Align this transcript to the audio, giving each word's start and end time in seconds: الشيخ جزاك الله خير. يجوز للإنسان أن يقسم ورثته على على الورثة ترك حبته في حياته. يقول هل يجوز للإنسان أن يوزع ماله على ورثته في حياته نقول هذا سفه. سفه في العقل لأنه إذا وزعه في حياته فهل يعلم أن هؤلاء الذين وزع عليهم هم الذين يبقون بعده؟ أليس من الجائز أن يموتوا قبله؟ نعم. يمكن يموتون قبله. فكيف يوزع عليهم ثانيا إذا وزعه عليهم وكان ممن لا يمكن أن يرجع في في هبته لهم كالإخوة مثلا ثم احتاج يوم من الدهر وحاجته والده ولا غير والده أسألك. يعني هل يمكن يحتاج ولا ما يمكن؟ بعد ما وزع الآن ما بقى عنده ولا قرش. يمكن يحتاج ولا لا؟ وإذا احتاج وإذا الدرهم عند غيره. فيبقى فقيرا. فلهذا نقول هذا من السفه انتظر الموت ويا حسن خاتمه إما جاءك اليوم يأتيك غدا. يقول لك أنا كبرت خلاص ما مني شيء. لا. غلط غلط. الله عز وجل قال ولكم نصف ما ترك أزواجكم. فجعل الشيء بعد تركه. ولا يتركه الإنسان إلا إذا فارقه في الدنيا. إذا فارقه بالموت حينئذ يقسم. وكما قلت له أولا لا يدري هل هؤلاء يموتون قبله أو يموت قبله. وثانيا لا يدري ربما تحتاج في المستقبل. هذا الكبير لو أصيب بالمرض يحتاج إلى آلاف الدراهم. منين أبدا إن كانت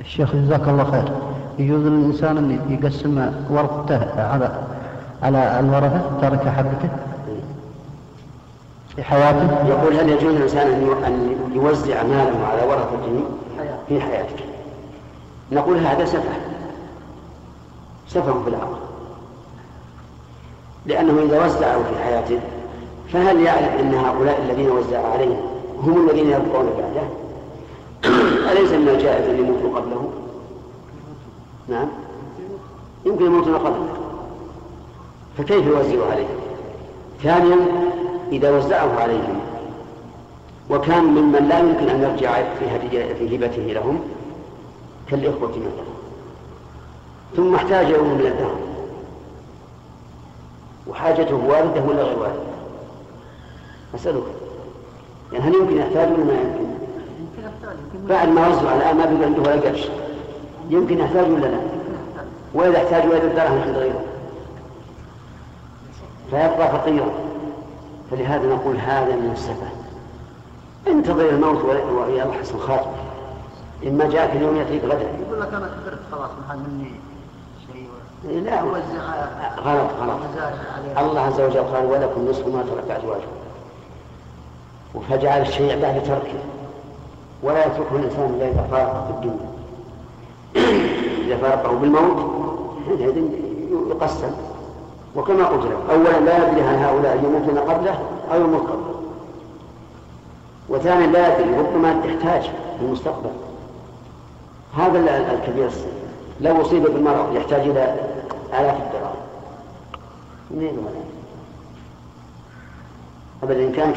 الشيخ 0.00 0.36
جزاك 0.36 0.68
الله 0.68 0.84
خير. 0.84 1.08
يجوز 1.58 1.82
للإنسان 1.86 2.36
أن 2.36 2.60
يقسم 2.68 3.32
ورثته 3.50 4.22
على 4.22 4.50
على 5.22 5.60
الورثة 5.60 6.02
ترك 6.20 6.48
حبته 6.48 6.88
في 8.96 9.02
حياته. 9.02 9.68
يقول 9.68 9.94
هل 9.94 10.08
يجوز 10.08 10.34
للإنسان 10.34 10.66
أن 11.06 11.36
يوزع 11.54 12.02
ماله 12.02 12.46
على 12.46 12.62
ورثته 12.62 13.24
في 13.88 14.00
حياته 14.00 14.44
نقول 15.52 15.78
هذا 15.78 16.04
سفه. 16.04 16.48
سفه 18.08 18.42
في 18.42 18.48
العقل 18.48 18.78
لأنه 20.86 21.22
إذا 21.22 21.44
وزعه 21.44 21.82
في 21.82 22.04
حياته 22.04 22.38
فهل 23.12 23.40
يعلم 23.40 23.78
أن 23.80 23.94
هؤلاء 23.94 24.40
الذين 24.44 24.70
وزع 24.70 25.08
عليهم 25.12 25.36
هم 25.82 26.08
الذين 26.08 26.26
يبقون 26.26 26.66
بعده؟ 26.78 27.08
أليس 28.52 28.72
من 28.72 28.88
الجائز 28.88 29.28
أن 29.28 29.38
يموتوا 29.38 29.78
قبله؟ 29.78 30.10
نعم. 31.68 31.88
يمكن 33.06 33.24
يموتون 33.24 33.54
قبله. 33.54 33.88
فكيف 35.38 35.66
يوزع 35.66 36.10
عليهم 36.10 36.38
ثانيا 37.22 37.56
إذا 38.32 38.56
وزعه 38.56 39.00
عليهم 39.00 39.40
وكان 40.70 41.04
ممن 41.04 41.48
لا 41.48 41.58
يمكن 41.58 41.88
أن 41.88 42.02
يرجع 42.02 42.42
في 42.54 43.14
في 43.14 43.36
هبته 43.36 43.62
لهم 43.62 44.00
كالإخوة 45.10 45.48
مثلا 45.48 45.88
ثم 47.36 47.54
احتاج 47.54 47.88
يوم 47.88 48.08
من 48.08 48.26
الدهر 48.26 48.58
وحاجته 50.86 51.34
والده 51.34 51.82
ولا 51.82 52.02
غير 52.02 52.18
والده 52.18 52.42
أسألك. 53.94 54.22
يعني 55.32 55.44
هل 55.44 55.54
يمكن 55.54 55.76
يحتاج 55.76 56.12
ولا 56.12 56.24
ما 56.24 56.32
يمكن؟ 56.32 56.77
بعد 57.94 58.28
ما 58.28 58.48
وزع 58.48 58.76
الآن 58.76 58.96
ما 58.96 59.04
بقى 59.04 59.24
عنده 59.24 59.42
ولا 59.42 59.60
قرش. 59.60 59.88
يمكن 60.70 60.98
يحتاج 60.98 61.30
ولا 61.30 61.46
لا؟ 61.46 61.58
وإذا 62.54 62.76
احتاج 62.76 63.10
وإذا 63.10 63.26
الدرهم 63.26 63.60
عند 63.62 63.76
غيره. 63.76 64.04
فيبقى 66.30 66.72
فقيرا. 66.72 67.10
فلهذا 68.10 68.46
نقول 68.46 68.76
هذا 68.76 69.16
من 69.16 69.30
السفه 69.32 69.68
انتظر 70.86 71.28
الموت 71.28 71.64
ويا 71.64 72.32
حسن 72.40 72.58
خاتمه 72.58 72.92
إما 73.86 74.08
جاءك 74.08 74.30
اليوم 74.36 74.56
يأتيك 74.56 74.84
غدا. 74.84 75.08
يقول 75.28 75.40
لك 75.40 75.54
أنا 75.54 75.66
كبرت 75.66 76.00
خلاص 76.12 76.30
ما 76.48 76.54
مني 76.54 76.90
شيء. 77.72 77.88
لا. 78.44 78.60
غلط 79.60 79.90
غلط. 80.00 80.18
الله 80.98 81.20
عز 81.20 81.40
وجل 81.40 81.60
قال 81.60 81.84
ولكم 81.86 82.28
نصف 82.30 82.46
ما 82.46 82.62
ترك 82.62 82.98
أزواجكم. 82.98 83.38
فجعل 85.10 85.40
الشيء 85.40 85.82
بعد 85.82 86.02
تركه. 86.02 86.38
ولا 87.42 87.66
يتركه 87.66 87.96
الإنسان 87.96 88.34
إلا 88.34 88.48
إذا 88.48 88.68
فارقه 88.70 89.06
في 89.06 89.10
الدنيا. 89.10 89.48
إذا 91.26 91.36
فارقه 91.36 91.72
بالموت 91.72 92.30
حينئذ 92.86 93.16
يقسم. 93.88 94.30
وكما 95.16 95.46
قلت 95.46 95.64
له 95.64 95.94
أولا 95.94 96.20
لا 96.20 96.48
يدري 96.48 96.62
هل 96.62 96.74
هؤلاء 96.74 97.16
يموتون 97.24 97.58
قبله 97.58 97.98
أو 98.32 98.40
يموت 98.40 98.62
قبله. 98.62 98.94
وثانيا 100.68 101.06
لا 101.06 101.38
يدري 101.38 101.58
ربما 101.58 101.92
تحتاج 101.92 102.42
في 102.42 102.84
المستقبل. 102.84 103.30
هذا 104.76 105.32
الكبير 105.32 105.70
لو 106.40 106.62
أصيب 106.62 106.82
بالمرض 106.82 107.36
يحتاج 107.36 107.60
إلى 107.60 107.94
آلاف 108.48 108.76
الدراهم. 108.76 109.16
منين 110.50 110.78
أبدا 113.42 113.64
إن 113.64 113.72
كانت 113.72 113.96